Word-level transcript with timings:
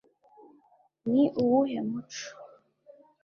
ni 1.11 1.23
uwuhe 1.41 1.79
muco 1.89 2.27